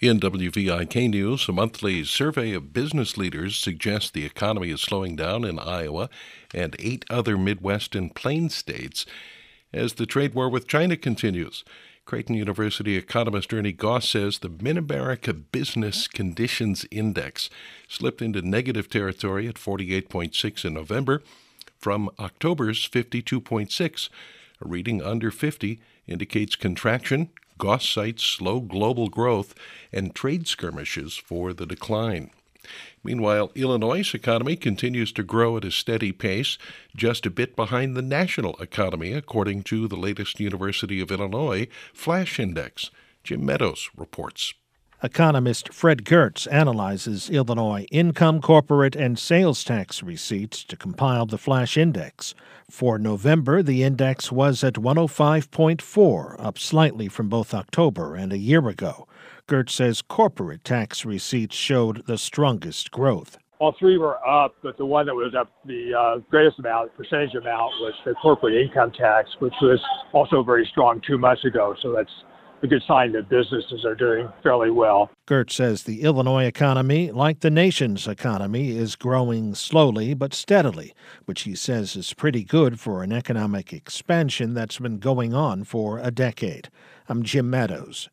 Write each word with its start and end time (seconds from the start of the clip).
In 0.00 0.20
WVIK 0.20 1.10
News, 1.10 1.48
a 1.48 1.52
monthly 1.52 2.04
survey 2.04 2.52
of 2.52 2.72
business 2.72 3.16
leaders 3.16 3.56
suggests 3.56 4.12
the 4.12 4.24
economy 4.24 4.70
is 4.70 4.80
slowing 4.80 5.16
down 5.16 5.44
in 5.44 5.58
Iowa 5.58 6.08
and 6.54 6.76
eight 6.78 7.04
other 7.10 7.36
Midwest 7.36 7.96
and 7.96 8.14
Plain 8.14 8.48
states 8.50 9.06
as 9.72 9.94
the 9.94 10.06
trade 10.06 10.34
war 10.34 10.48
with 10.48 10.68
China 10.68 10.96
continues. 10.96 11.64
Creighton 12.04 12.36
University 12.36 12.96
economist 12.96 13.52
Ernie 13.52 13.72
Goss 13.72 14.08
says 14.08 14.38
the 14.38 14.48
Mid 14.48 14.78
America 14.78 15.34
Business 15.34 16.06
Conditions 16.06 16.86
Index 16.92 17.50
slipped 17.88 18.22
into 18.22 18.40
negative 18.40 18.88
territory 18.88 19.48
at 19.48 19.56
48.6 19.56 20.64
in 20.64 20.74
November 20.74 21.24
from 21.76 22.08
October's 22.20 22.88
52.6. 22.88 24.08
A 24.64 24.68
reading 24.68 25.02
under 25.02 25.32
50 25.32 25.80
indicates 26.06 26.54
contraction 26.54 27.30
Goss 27.58 27.88
cites 27.88 28.24
slow 28.24 28.60
global 28.60 29.08
growth 29.08 29.54
and 29.92 30.14
trade 30.14 30.46
skirmishes 30.46 31.16
for 31.16 31.52
the 31.52 31.66
decline. 31.66 32.30
Meanwhile, 33.02 33.50
Illinois' 33.54 34.14
economy 34.14 34.56
continues 34.56 35.12
to 35.12 35.22
grow 35.22 35.56
at 35.56 35.64
a 35.64 35.70
steady 35.70 36.12
pace, 36.12 36.58
just 36.94 37.26
a 37.26 37.30
bit 37.30 37.56
behind 37.56 37.96
the 37.96 38.02
national 38.02 38.56
economy, 38.56 39.12
according 39.12 39.62
to 39.64 39.88
the 39.88 39.96
latest 39.96 40.40
University 40.40 41.00
of 41.00 41.10
Illinois 41.10 41.68
Flash 41.92 42.38
Index. 42.38 42.90
Jim 43.24 43.44
Meadows 43.44 43.90
reports. 43.96 44.54
Economist 45.00 45.72
Fred 45.72 46.04
Giertz 46.04 46.48
analyzes 46.50 47.30
Illinois 47.30 47.86
income, 47.92 48.40
corporate, 48.40 48.96
and 48.96 49.16
sales 49.16 49.62
tax 49.62 50.02
receipts 50.02 50.64
to 50.64 50.76
compile 50.76 51.24
the 51.24 51.38
Flash 51.38 51.76
Index. 51.76 52.34
For 52.68 52.98
November, 52.98 53.62
the 53.62 53.84
index 53.84 54.32
was 54.32 54.64
at 54.64 54.74
105.4, 54.74 56.44
up 56.44 56.58
slightly 56.58 57.06
from 57.06 57.28
both 57.28 57.54
October 57.54 58.16
and 58.16 58.32
a 58.32 58.38
year 58.38 58.66
ago. 58.68 59.06
Giertz 59.46 59.70
says 59.70 60.02
corporate 60.02 60.64
tax 60.64 61.04
receipts 61.04 61.54
showed 61.54 62.04
the 62.06 62.18
strongest 62.18 62.90
growth. 62.90 63.38
All 63.60 63.76
three 63.78 63.98
were 63.98 64.18
up, 64.26 64.56
but 64.64 64.76
the 64.78 64.86
one 64.86 65.06
that 65.06 65.14
was 65.14 65.32
up 65.38 65.52
the 65.64 65.94
uh, 65.94 66.18
greatest 66.28 66.58
amount, 66.58 66.96
percentage 66.96 67.36
amount, 67.36 67.70
was 67.80 67.94
the 68.04 68.14
corporate 68.14 68.54
income 68.54 68.90
tax, 68.90 69.30
which 69.38 69.54
was 69.62 69.80
also 70.12 70.42
very 70.42 70.66
strong 70.72 71.00
two 71.06 71.18
months 71.18 71.44
ago. 71.44 71.76
So 71.82 71.92
that's 71.92 72.10
a 72.62 72.66
good 72.66 72.82
sign 72.86 73.12
that 73.12 73.28
businesses 73.28 73.84
are 73.84 73.94
doing 73.94 74.28
fairly 74.42 74.70
well. 74.70 75.10
Giertz 75.26 75.52
says 75.52 75.82
the 75.82 76.02
Illinois 76.02 76.44
economy, 76.44 77.10
like 77.12 77.40
the 77.40 77.50
nation's 77.50 78.08
economy, 78.08 78.70
is 78.70 78.96
growing 78.96 79.54
slowly 79.54 80.14
but 80.14 80.34
steadily, 80.34 80.94
which 81.26 81.42
he 81.42 81.54
says 81.54 81.94
is 81.94 82.14
pretty 82.14 82.44
good 82.44 82.80
for 82.80 83.02
an 83.02 83.12
economic 83.12 83.72
expansion 83.72 84.54
that's 84.54 84.78
been 84.78 84.98
going 84.98 85.34
on 85.34 85.64
for 85.64 85.98
a 85.98 86.10
decade. 86.10 86.68
I'm 87.08 87.22
Jim 87.22 87.48
Meadows. 87.48 88.08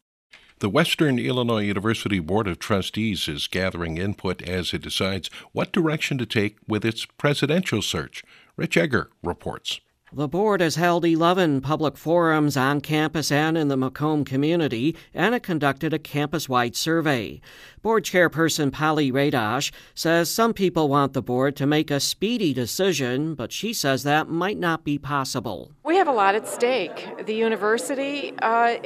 The 0.60 0.70
Western 0.70 1.20
Illinois 1.20 1.64
University 1.64 2.20
Board 2.20 2.48
of 2.48 2.60
Trustees 2.60 3.28
is 3.28 3.48
gathering 3.48 3.98
input 3.98 4.42
as 4.42 4.74
it 4.74 4.82
decides 4.82 5.30
what 5.52 5.74
direction 5.74 6.18
to 6.18 6.26
take 6.26 6.58
with 6.66 6.86
its 6.86 7.06
presidential 7.06 7.82
search. 7.82 8.24
Rich 8.56 8.78
Egger 8.78 9.10
reports. 9.22 9.82
The 10.18 10.30
board 10.30 10.62
has 10.62 10.78
held 10.78 11.04
11 11.04 11.60
public 11.60 11.98
forums 11.98 12.56
on 12.56 12.80
campus 12.80 13.34
and 13.34 13.58
in 13.58 13.68
the 13.68 13.76
Macomb 13.76 14.24
community, 14.24 14.96
and 15.14 15.36
it 15.36 15.44
conducted 15.44 15.92
a 15.92 16.00
campus 16.00 16.48
wide 16.48 16.78
survey. 16.78 17.42
Board 17.86 18.04
chairperson 18.04 18.72
Polly 18.72 19.12
Radosh 19.12 19.72
says 19.94 20.28
some 20.28 20.56
people 20.56 20.90
want 20.90 21.14
the 21.14 21.22
board 21.22 21.56
to 21.58 21.68
make 21.68 21.92
a 21.92 22.00
speedy 22.00 22.52
decision, 22.52 23.36
but 23.36 23.52
she 23.52 23.74
says 23.74 24.02
that 24.02 24.28
might 24.28 24.58
not 24.58 24.84
be 24.84 24.98
possible. 24.98 25.70
We 25.84 25.96
have 25.98 26.08
a 26.08 26.12
lot 26.12 26.34
at 26.34 26.48
stake. 26.48 27.08
The 27.28 27.36
university 27.36 28.34
uh, 28.42 28.78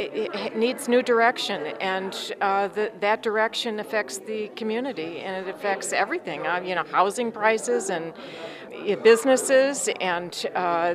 needs 0.53 0.89
new 0.89 1.02
direction, 1.02 1.67
and 1.80 2.14
uh, 2.41 2.67
the, 2.67 2.91
that 3.00 3.23
direction 3.23 3.80
affects 3.80 4.17
the 4.17 4.50
community 4.58 5.19
and 5.19 5.47
it 5.47 5.56
affects 5.56 5.94
everything. 5.94 6.45
Uh, 6.45 6.59
you 6.59 6.75
know, 6.75 6.84
housing 6.91 7.31
prices 7.31 7.89
and 7.89 8.13
businesses 9.02 9.89
and 10.02 10.45
uh, 10.56 10.94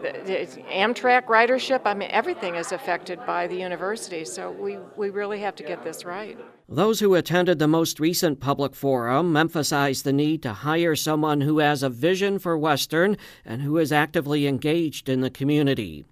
Amtrak 0.71 1.25
ridership. 1.25 1.83
I 1.87 1.95
mean, 1.95 2.11
everything 2.11 2.57
is 2.57 2.73
affected 2.73 3.19
by 3.27 3.47
the 3.47 3.57
university, 3.57 4.27
so 4.27 4.51
we, 4.51 4.79
we 4.97 5.09
really 5.09 5.41
have 5.41 5.55
to 5.57 5.63
get 5.63 5.83
this 5.85 6.05
right. 6.05 6.39
Those 6.69 7.01
who 7.01 7.15
attended 7.15 7.59
the 7.59 7.69
most 7.69 8.01
recent 8.01 8.41
public 8.41 8.75
forum 8.75 9.37
emphasized 9.37 10.05
the 10.05 10.15
need 10.15 10.43
to 10.43 10.53
hire 10.55 10.97
someone 10.97 11.43
who 11.43 11.59
has 11.59 11.83
a 11.83 11.91
vision 11.91 12.39
for 12.39 12.57
Western 12.57 13.19
and 13.45 13.61
who 13.61 13.77
is 13.77 13.93
actively 13.93 14.47
engaged 14.47 15.11
in 15.11 15.21
the 15.21 15.29
community. 15.29 16.07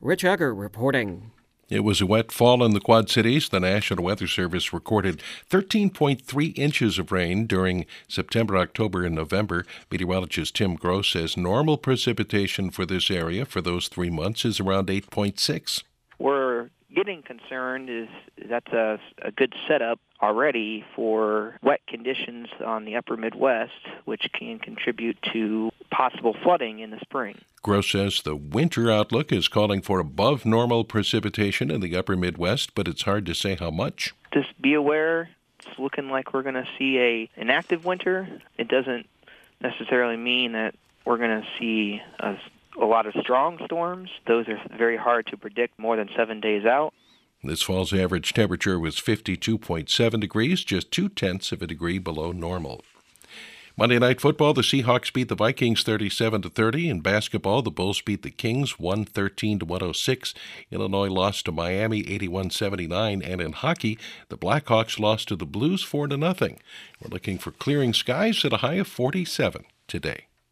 Rich 0.00 0.22
Egger 0.22 0.54
reporting. 0.54 1.32
It 1.70 1.80
was 1.80 2.00
a 2.00 2.06
wet 2.06 2.30
fall 2.30 2.62
in 2.62 2.74
the 2.74 2.80
Quad 2.80 3.08
Cities. 3.08 3.48
The 3.48 3.58
National 3.58 4.04
Weather 4.04 4.28
Service 4.28 4.72
recorded 4.72 5.20
13.3 5.50 6.56
inches 6.58 6.98
of 6.98 7.10
rain 7.10 7.46
during 7.46 7.86
September, 8.06 8.56
October, 8.58 9.04
and 9.04 9.14
November. 9.14 9.64
Meteorologist 9.90 10.54
Tim 10.54 10.76
Gross 10.76 11.10
says 11.10 11.36
normal 11.36 11.78
precipitation 11.78 12.70
for 12.70 12.84
this 12.84 13.10
area 13.10 13.46
for 13.46 13.62
those 13.62 13.88
three 13.88 14.10
months 14.10 14.44
is 14.44 14.60
around 14.60 14.88
8.6. 14.88 15.82
Getting 16.96 17.22
concerned 17.22 17.90
is 17.90 18.08
that's 18.48 18.72
a, 18.72 18.98
a 19.20 19.30
good 19.30 19.54
setup 19.68 20.00
already 20.22 20.82
for 20.94 21.58
wet 21.62 21.86
conditions 21.86 22.48
on 22.64 22.86
the 22.86 22.96
upper 22.96 23.18
Midwest, 23.18 23.86
which 24.06 24.32
can 24.32 24.58
contribute 24.58 25.18
to 25.34 25.70
possible 25.90 26.34
flooding 26.42 26.78
in 26.78 26.88
the 26.88 26.98
spring. 27.00 27.38
Gross 27.62 27.90
says 27.90 28.22
the 28.22 28.34
winter 28.34 28.90
outlook 28.90 29.30
is 29.30 29.46
calling 29.46 29.82
for 29.82 30.00
above 30.00 30.46
normal 30.46 30.84
precipitation 30.84 31.70
in 31.70 31.82
the 31.82 31.94
upper 31.94 32.16
Midwest, 32.16 32.74
but 32.74 32.88
it's 32.88 33.02
hard 33.02 33.26
to 33.26 33.34
say 33.34 33.56
how 33.56 33.70
much. 33.70 34.14
Just 34.32 34.58
be 34.62 34.72
aware, 34.72 35.28
it's 35.58 35.78
looking 35.78 36.08
like 36.08 36.32
we're 36.32 36.42
going 36.42 36.54
to 36.54 36.68
see 36.78 36.98
a 36.98 37.30
an 37.36 37.50
active 37.50 37.84
winter. 37.84 38.26
It 38.56 38.68
doesn't 38.68 39.06
necessarily 39.60 40.16
mean 40.16 40.52
that 40.52 40.74
we're 41.04 41.18
going 41.18 41.42
to 41.42 41.48
see 41.58 42.00
a, 42.20 42.38
a 42.80 42.84
lot 42.84 43.06
of 43.06 43.14
strong 43.20 43.58
storms. 43.64 44.10
Those 44.26 44.46
are 44.48 44.58
very 44.76 44.96
hard 44.96 45.26
to 45.28 45.36
predict 45.36 45.78
more 45.78 45.96
than 45.96 46.08
seven 46.16 46.40
days 46.40 46.64
out. 46.64 46.92
This 47.42 47.62
fall's 47.62 47.92
average 47.92 48.32
temperature 48.32 48.78
was 48.78 48.96
52.7 48.96 50.20
degrees, 50.20 50.64
just 50.64 50.90
two 50.90 51.08
tenths 51.08 51.52
of 51.52 51.62
a 51.62 51.66
degree 51.66 51.98
below 51.98 52.32
normal. 52.32 52.82
Monday 53.78 53.98
Night 53.98 54.22
Football, 54.22 54.54
the 54.54 54.62
Seahawks 54.62 55.12
beat 55.12 55.28
the 55.28 55.34
Vikings 55.34 55.82
37 55.82 56.40
to 56.42 56.48
30. 56.48 56.88
In 56.88 57.00
basketball, 57.00 57.60
the 57.60 57.70
Bulls 57.70 58.00
beat 58.00 58.22
the 58.22 58.30
Kings 58.30 58.78
113 58.78 59.58
to 59.58 59.64
106. 59.66 60.32
Illinois 60.70 61.10
lost 61.10 61.44
to 61.44 61.52
Miami 61.52 62.02
81-79, 62.04 63.22
and 63.22 63.40
in 63.42 63.52
hockey, 63.52 63.98
the 64.30 64.38
Blackhawks 64.38 64.98
lost 64.98 65.28
to 65.28 65.36
the 65.36 65.44
Blues 65.44 65.82
4 65.82 66.08
to 66.08 66.16
nothing. 66.16 66.58
We're 67.02 67.10
looking 67.10 67.36
for 67.36 67.50
clearing 67.50 67.92
skies 67.92 68.42
at 68.46 68.54
a 68.54 68.58
high 68.58 68.76
of 68.76 68.88
47 68.88 69.66
today. 69.86 70.28